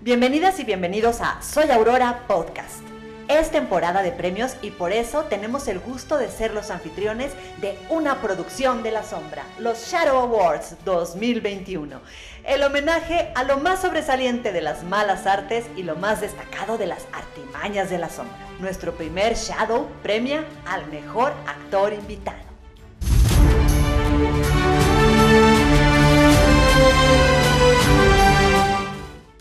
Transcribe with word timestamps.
Bienvenidas 0.00 0.58
y 0.58 0.64
bienvenidos 0.64 1.20
a 1.20 1.40
Soy 1.42 1.70
Aurora 1.70 2.24
Podcast. 2.26 2.80
Es 3.28 3.52
temporada 3.52 4.02
de 4.02 4.10
premios 4.10 4.56
y 4.62 4.72
por 4.72 4.90
eso 4.90 5.26
tenemos 5.26 5.68
el 5.68 5.78
gusto 5.78 6.18
de 6.18 6.28
ser 6.28 6.52
los 6.52 6.72
anfitriones 6.72 7.34
de 7.60 7.78
una 7.88 8.20
producción 8.20 8.82
de 8.82 8.90
la 8.90 9.04
sombra, 9.04 9.44
los 9.60 9.92
Shadow 9.92 10.18
Awards 10.18 10.74
2021. 10.84 12.00
El 12.42 12.64
homenaje 12.64 13.30
a 13.36 13.44
lo 13.44 13.58
más 13.58 13.80
sobresaliente 13.80 14.50
de 14.52 14.60
las 14.60 14.82
malas 14.82 15.24
artes 15.24 15.66
y 15.76 15.84
lo 15.84 15.94
más 15.94 16.20
destacado 16.20 16.76
de 16.76 16.86
las 16.86 17.06
artimañas 17.12 17.90
de 17.90 17.98
la 17.98 18.08
sombra. 18.08 18.36
Nuestro 18.58 18.92
primer 18.94 19.36
Shadow 19.36 19.86
premia 20.02 20.44
al 20.66 20.84
mejor 20.88 21.32
actor 21.46 21.92
invitado. 21.92 22.38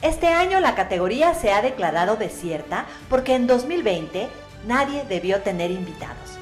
Este 0.07 0.27
año 0.27 0.61
la 0.61 0.73
categoría 0.73 1.33
se 1.33 1.51
ha 1.51 1.61
declarado 1.61 2.15
desierta 2.15 2.85
porque 3.09 3.35
en 3.35 3.45
2020 3.45 4.29
nadie 4.65 5.03
debió 5.03 5.41
tener 5.41 5.69
invitados. 5.69 6.39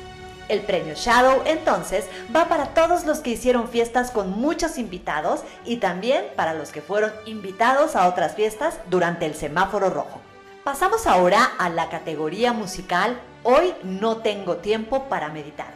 El 0.48 0.62
premio 0.62 0.94
Shadow 0.94 1.41
entonces 1.48 2.05
va 2.34 2.48
para 2.48 2.76
todos 2.76 3.05
los 3.05 3.22
que 3.22 3.32
hicieron 3.32 3.68
fiestas 3.68 4.12
con 4.12 4.30
muchos 4.30 4.78
invitados 4.78 5.41
y 5.66 5.78
también 5.78 6.26
para 6.36 6.54
los 6.54 6.70
que 6.70 6.84
fueron 6.84 7.12
invitados 7.26 7.96
a 7.96 8.08
otras 8.08 8.36
fiestas 8.36 8.78
durante 8.91 9.26
el 9.26 9.34
semáforo 9.34 9.90
rojo. 9.90 10.22
Pasamos 10.63 11.08
ahora 11.08 11.44
a 11.58 11.70
la 11.70 11.90
categoría 11.90 12.54
musical 12.54 13.20
Hoy 13.41 13.74
no 13.82 14.18
tengo 14.18 14.58
tiempo 14.58 15.05
para 15.10 15.30
meditar. 15.30 15.74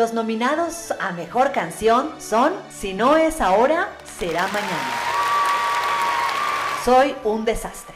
Los 0.00 0.14
nominados 0.14 0.94
a 0.98 1.12
Mejor 1.12 1.52
Canción 1.52 2.14
son 2.18 2.54
Si 2.70 2.94
no 2.94 3.18
es 3.18 3.42
ahora, 3.42 3.90
será 4.18 4.46
mañana. 4.46 4.92
Soy 6.86 7.14
un 7.22 7.44
desastre. 7.44 7.94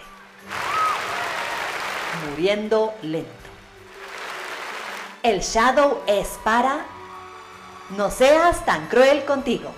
Muriendo 2.29 2.93
lento. 3.01 3.31
El 5.23 5.41
Shadow 5.41 6.03
es 6.07 6.29
para 6.45 6.85
No 7.97 8.11
seas 8.11 8.67
tan 8.67 8.87
cruel 8.89 9.25
contigo. 9.25 9.75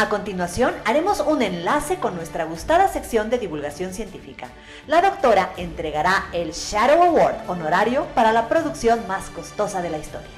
A 0.00 0.08
continuación, 0.08 0.74
haremos 0.84 1.18
un 1.18 1.42
enlace 1.42 1.96
con 1.96 2.14
nuestra 2.14 2.44
gustada 2.44 2.86
sección 2.86 3.30
de 3.30 3.38
divulgación 3.40 3.92
científica. 3.92 4.46
La 4.86 5.02
doctora 5.02 5.52
entregará 5.56 6.26
el 6.32 6.52
Shadow 6.52 7.02
Award 7.02 7.50
honorario 7.50 8.06
para 8.14 8.32
la 8.32 8.48
producción 8.48 9.00
más 9.08 9.28
costosa 9.30 9.82
de 9.82 9.90
la 9.90 9.98
historia. 9.98 10.28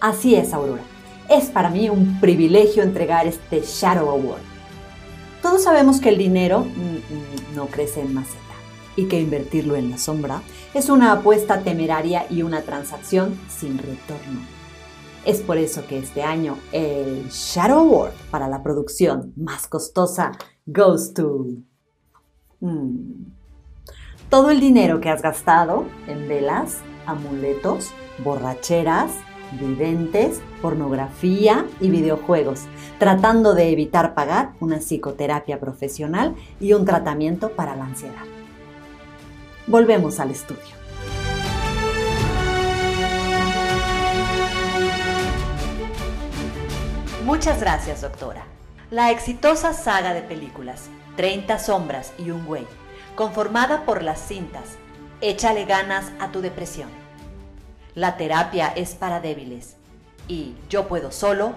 Así 0.00 0.36
es, 0.36 0.52
Aurora. 0.52 0.82
Es 1.28 1.46
para 1.46 1.68
mí 1.68 1.90
un 1.90 2.20
privilegio 2.20 2.84
entregar 2.84 3.26
este 3.26 3.62
Shadow 3.62 4.08
Award. 4.08 4.42
Todos 5.42 5.64
sabemos 5.64 6.00
que 6.00 6.10
el 6.10 6.18
dinero 6.18 6.60
mm, 6.60 6.68
mm, 6.68 7.56
no 7.56 7.66
crece 7.66 8.02
en 8.02 8.14
maceta 8.14 8.41
y 8.96 9.06
que 9.06 9.20
invertirlo 9.20 9.76
en 9.76 9.90
la 9.90 9.98
sombra 9.98 10.42
es 10.74 10.88
una 10.88 11.12
apuesta 11.12 11.62
temeraria 11.62 12.26
y 12.30 12.42
una 12.42 12.62
transacción 12.62 13.38
sin 13.48 13.78
retorno. 13.78 14.40
Es 15.24 15.40
por 15.40 15.56
eso 15.56 15.86
que 15.86 15.98
este 15.98 16.22
año 16.22 16.58
el 16.72 17.28
Shadow 17.28 17.78
Award 17.78 18.12
para 18.30 18.48
la 18.48 18.62
producción 18.62 19.32
más 19.36 19.66
costosa 19.66 20.32
goes 20.66 21.14
to... 21.14 21.46
Hmm, 22.60 23.26
todo 24.28 24.50
el 24.50 24.60
dinero 24.60 25.00
que 25.00 25.10
has 25.10 25.22
gastado 25.22 25.84
en 26.08 26.26
velas, 26.26 26.78
amuletos, 27.06 27.90
borracheras, 28.24 29.12
videntes, 29.60 30.40
pornografía 30.60 31.66
y 31.80 31.90
videojuegos, 31.90 32.62
tratando 32.98 33.54
de 33.54 33.70
evitar 33.70 34.14
pagar 34.14 34.52
una 34.60 34.78
psicoterapia 34.78 35.60
profesional 35.60 36.34
y 36.60 36.72
un 36.72 36.84
tratamiento 36.84 37.50
para 37.50 37.76
la 37.76 37.84
ansiedad. 37.84 38.24
Volvemos 39.72 40.20
al 40.20 40.30
estudio. 40.30 40.60
Muchas 47.24 47.58
gracias, 47.58 48.02
doctora. 48.02 48.44
La 48.90 49.10
exitosa 49.10 49.72
saga 49.72 50.12
de 50.12 50.20
películas 50.20 50.90
30 51.16 51.58
sombras 51.58 52.12
y 52.18 52.32
un 52.32 52.44
güey, 52.44 52.66
conformada 53.14 53.86
por 53.86 54.02
las 54.02 54.20
cintas 54.20 54.76
Échale 55.22 55.64
ganas 55.64 56.12
a 56.20 56.28
tu 56.28 56.42
depresión. 56.42 56.90
La 57.94 58.18
terapia 58.18 58.74
es 58.76 58.94
para 58.94 59.20
débiles 59.20 59.76
y 60.28 60.54
Yo 60.68 60.86
puedo 60.86 61.10
solo 61.10 61.54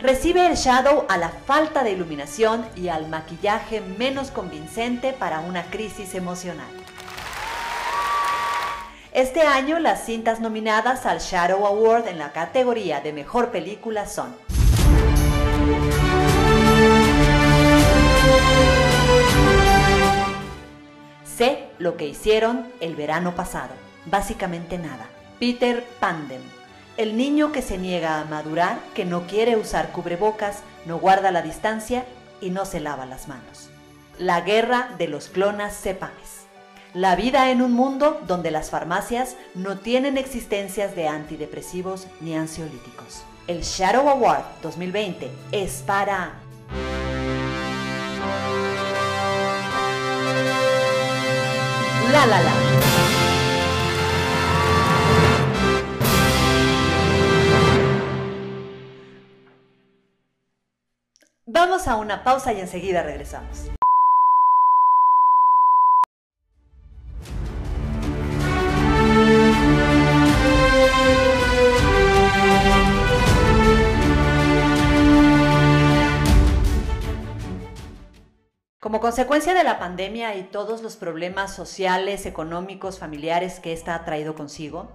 recibe 0.00 0.46
el 0.46 0.54
Shadow 0.54 1.04
a 1.08 1.18
la 1.18 1.30
falta 1.30 1.82
de 1.82 1.90
iluminación 1.90 2.64
y 2.76 2.90
al 2.90 3.08
maquillaje 3.08 3.80
menos 3.80 4.30
convincente 4.30 5.12
para 5.12 5.40
una 5.40 5.64
crisis 5.64 6.14
emocional. 6.14 6.86
Este 9.16 9.40
año 9.40 9.78
las 9.78 10.04
cintas 10.04 10.40
nominadas 10.40 11.06
al 11.06 11.20
Shadow 11.20 11.66
Award 11.66 12.06
en 12.08 12.18
la 12.18 12.32
categoría 12.32 13.00
de 13.00 13.14
Mejor 13.14 13.50
Película 13.50 14.04
son 14.04 14.36
Sé 21.24 21.70
lo 21.78 21.96
que 21.96 22.06
hicieron 22.06 22.70
el 22.80 22.94
verano 22.94 23.34
pasado. 23.34 23.72
Básicamente 24.04 24.76
nada. 24.76 25.06
Peter 25.40 25.82
Pandem. 25.98 26.42
El 26.98 27.16
niño 27.16 27.52
que 27.52 27.62
se 27.62 27.78
niega 27.78 28.20
a 28.20 28.26
madurar, 28.26 28.78
que 28.94 29.06
no 29.06 29.26
quiere 29.26 29.56
usar 29.56 29.92
cubrebocas, 29.92 30.58
no 30.84 30.98
guarda 30.98 31.30
la 31.30 31.40
distancia 31.40 32.04
y 32.42 32.50
no 32.50 32.66
se 32.66 32.80
lava 32.80 33.06
las 33.06 33.28
manos. 33.28 33.70
La 34.18 34.42
guerra 34.42 34.90
de 34.98 35.08
los 35.08 35.30
clonas 35.30 35.74
cepames. 35.74 36.45
La 36.94 37.16
vida 37.16 37.50
en 37.50 37.60
un 37.62 37.72
mundo 37.72 38.20
donde 38.26 38.50
las 38.50 38.70
farmacias 38.70 39.36
no 39.54 39.78
tienen 39.78 40.16
existencias 40.16 40.96
de 40.96 41.08
antidepresivos 41.08 42.06
ni 42.20 42.34
ansiolíticos. 42.34 43.22
El 43.46 43.62
Shadow 43.62 44.08
Award 44.08 44.44
2020 44.62 45.30
es 45.52 45.82
para... 45.86 46.32
La 52.12 52.26
La 52.26 52.40
La. 52.40 52.52
Vamos 61.48 61.86
a 61.88 61.96
una 61.96 62.24
pausa 62.24 62.52
y 62.52 62.60
enseguida 62.60 63.02
regresamos. 63.02 63.70
Como 78.96 79.08
consecuencia 79.08 79.52
de 79.52 79.62
la 79.62 79.78
pandemia 79.78 80.36
y 80.36 80.44
todos 80.44 80.82
los 80.82 80.96
problemas 80.96 81.54
sociales, 81.54 82.24
económicos, 82.24 82.98
familiares 82.98 83.60
que 83.60 83.74
ésta 83.74 83.94
ha 83.94 84.06
traído 84.06 84.34
consigo, 84.34 84.90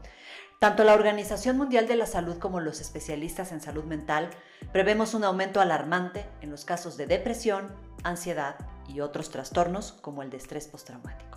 tanto 0.57 0.83
la 0.83 0.95
Organización 0.95 1.55
Mundial 1.55 1.87
de 1.87 1.97
la 1.97 2.07
Salud 2.07 2.39
como 2.39 2.61
los 2.61 2.81
especialistas 2.81 3.51
en 3.51 3.61
salud 3.61 3.83
mental 3.83 4.31
prevemos 4.71 5.13
un 5.13 5.23
aumento 5.23 5.61
alarmante 5.61 6.25
en 6.41 6.49
los 6.49 6.65
casos 6.65 6.97
de 6.97 7.05
depresión, 7.05 7.75
ansiedad 8.03 8.55
y 8.87 9.01
otros 9.01 9.29
trastornos 9.29 9.91
como 9.91 10.23
el 10.23 10.31
de 10.31 10.37
estrés 10.37 10.67
postraumático. 10.67 11.30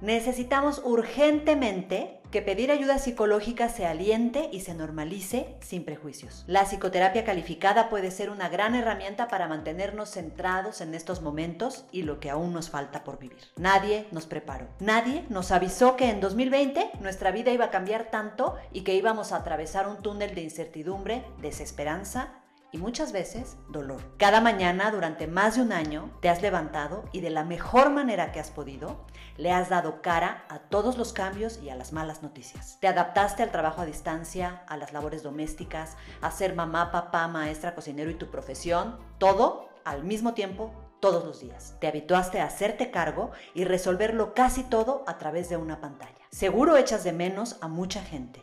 Necesitamos 0.00 0.82
urgentemente 0.84 2.20
que 2.34 2.42
pedir 2.42 2.72
ayuda 2.72 2.98
psicológica 2.98 3.68
se 3.68 3.86
aliente 3.86 4.48
y 4.50 4.58
se 4.60 4.74
normalice 4.74 5.54
sin 5.60 5.84
prejuicios. 5.84 6.42
La 6.48 6.64
psicoterapia 6.64 7.24
calificada 7.24 7.88
puede 7.88 8.10
ser 8.10 8.28
una 8.28 8.48
gran 8.48 8.74
herramienta 8.74 9.28
para 9.28 9.46
mantenernos 9.46 10.10
centrados 10.10 10.80
en 10.80 10.94
estos 10.94 11.22
momentos 11.22 11.84
y 11.92 12.02
lo 12.02 12.18
que 12.18 12.30
aún 12.30 12.52
nos 12.52 12.70
falta 12.70 13.04
por 13.04 13.20
vivir. 13.20 13.38
Nadie 13.56 14.08
nos 14.10 14.26
preparó. 14.26 14.66
Nadie 14.80 15.24
nos 15.28 15.52
avisó 15.52 15.94
que 15.94 16.10
en 16.10 16.20
2020 16.20 16.90
nuestra 17.00 17.30
vida 17.30 17.52
iba 17.52 17.66
a 17.66 17.70
cambiar 17.70 18.10
tanto 18.10 18.56
y 18.72 18.80
que 18.80 18.96
íbamos 18.96 19.30
a 19.30 19.36
atravesar 19.36 19.86
un 19.86 20.02
túnel 20.02 20.34
de 20.34 20.42
incertidumbre, 20.42 21.24
desesperanza 21.40 22.43
y 22.74 22.78
muchas 22.78 23.12
veces 23.12 23.56
dolor. 23.68 24.02
Cada 24.18 24.40
mañana 24.40 24.90
durante 24.90 25.28
más 25.28 25.54
de 25.54 25.62
un 25.62 25.70
año 25.70 26.10
te 26.20 26.28
has 26.28 26.42
levantado 26.42 27.04
y 27.12 27.20
de 27.20 27.30
la 27.30 27.44
mejor 27.44 27.90
manera 27.90 28.32
que 28.32 28.40
has 28.40 28.50
podido 28.50 29.06
le 29.36 29.52
has 29.52 29.68
dado 29.68 30.02
cara 30.02 30.44
a 30.48 30.58
todos 30.58 30.98
los 30.98 31.12
cambios 31.12 31.60
y 31.62 31.70
a 31.70 31.76
las 31.76 31.92
malas 31.92 32.24
noticias. 32.24 32.78
Te 32.80 32.88
adaptaste 32.88 33.44
al 33.44 33.52
trabajo 33.52 33.80
a 33.80 33.86
distancia, 33.86 34.64
a 34.66 34.76
las 34.76 34.92
labores 34.92 35.22
domésticas, 35.22 35.96
a 36.20 36.32
ser 36.32 36.56
mamá, 36.56 36.90
papá, 36.90 37.28
maestra, 37.28 37.76
cocinero 37.76 38.10
y 38.10 38.14
tu 38.14 38.28
profesión, 38.28 38.98
todo 39.18 39.68
al 39.84 40.02
mismo 40.02 40.34
tiempo 40.34 40.72
todos 40.98 41.24
los 41.24 41.40
días. 41.40 41.76
Te 41.80 41.86
habituaste 41.86 42.40
a 42.40 42.46
hacerte 42.46 42.90
cargo 42.90 43.30
y 43.54 43.64
resolverlo 43.66 44.34
casi 44.34 44.64
todo 44.64 45.04
a 45.06 45.18
través 45.18 45.48
de 45.48 45.58
una 45.58 45.80
pantalla. 45.80 46.26
Seguro 46.30 46.76
echas 46.76 47.04
de 47.04 47.12
menos 47.12 47.56
a 47.60 47.68
mucha 47.68 48.02
gente 48.02 48.42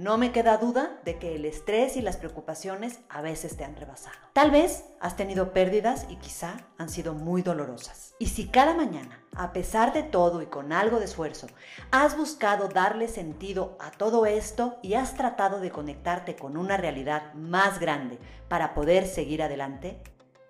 no 0.00 0.16
me 0.16 0.32
queda 0.32 0.56
duda 0.56 0.98
de 1.04 1.18
que 1.18 1.34
el 1.34 1.44
estrés 1.44 1.94
y 1.94 2.00
las 2.00 2.16
preocupaciones 2.16 3.00
a 3.10 3.20
veces 3.20 3.58
te 3.58 3.64
han 3.64 3.76
rebasado. 3.76 4.16
Tal 4.32 4.50
vez 4.50 4.84
has 4.98 5.14
tenido 5.14 5.52
pérdidas 5.52 6.06
y 6.08 6.16
quizá 6.16 6.56
han 6.78 6.88
sido 6.88 7.12
muy 7.12 7.42
dolorosas. 7.42 8.14
Y 8.18 8.28
si 8.28 8.48
cada 8.48 8.72
mañana, 8.72 9.22
a 9.36 9.52
pesar 9.52 9.92
de 9.92 10.02
todo 10.02 10.40
y 10.40 10.46
con 10.46 10.72
algo 10.72 11.00
de 11.00 11.04
esfuerzo, 11.04 11.48
has 11.90 12.16
buscado 12.16 12.68
darle 12.68 13.08
sentido 13.08 13.76
a 13.78 13.90
todo 13.90 14.24
esto 14.24 14.78
y 14.80 14.94
has 14.94 15.16
tratado 15.16 15.60
de 15.60 15.70
conectarte 15.70 16.34
con 16.34 16.56
una 16.56 16.78
realidad 16.78 17.34
más 17.34 17.78
grande 17.78 18.18
para 18.48 18.72
poder 18.72 19.06
seguir 19.06 19.42
adelante, 19.42 20.00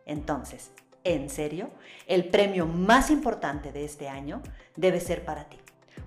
entonces, 0.06 0.70
en 1.02 1.28
serio, 1.28 1.70
el 2.06 2.28
premio 2.28 2.66
más 2.66 3.10
importante 3.10 3.72
de 3.72 3.84
este 3.84 4.08
año 4.08 4.42
debe 4.76 5.00
ser 5.00 5.24
para 5.24 5.48
ti, 5.48 5.58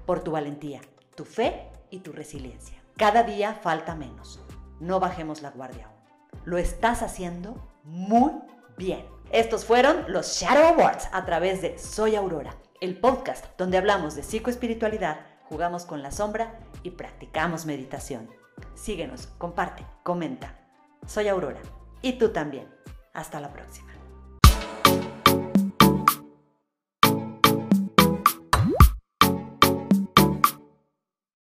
por 0.05 0.23
tu 0.23 0.31
valentía, 0.31 0.79
tu 1.15 1.25
fe 1.25 1.67
y 1.89 1.99
tu 1.99 2.13
resiliencia. 2.13 2.82
Cada 2.97 3.23
día 3.23 3.53
falta 3.55 3.95
menos. 3.95 4.39
No 4.79 4.99
bajemos 4.99 5.41
la 5.41 5.49
guardia 5.49 5.87
aún. 5.87 6.41
Lo 6.45 6.57
estás 6.57 7.01
haciendo 7.01 7.55
muy 7.83 8.31
bien. 8.77 9.05
Estos 9.31 9.65
fueron 9.65 10.05
los 10.07 10.37
Shadow 10.37 10.75
Awards 10.75 11.09
a 11.11 11.25
través 11.25 11.61
de 11.61 11.79
Soy 11.79 12.15
Aurora, 12.15 12.55
el 12.81 12.99
podcast 12.99 13.45
donde 13.57 13.77
hablamos 13.77 14.15
de 14.15 14.23
psicoespiritualidad, 14.23 15.21
jugamos 15.49 15.85
con 15.85 16.03
la 16.03 16.11
sombra 16.11 16.59
y 16.83 16.91
practicamos 16.91 17.65
meditación. 17.65 18.29
Síguenos, 18.75 19.27
comparte, 19.37 19.85
comenta. 20.03 20.59
Soy 21.07 21.27
Aurora. 21.29 21.61
Y 22.01 22.13
tú 22.13 22.29
también. 22.29 22.67
Hasta 23.13 23.39
la 23.39 23.51
próxima. 23.51 23.92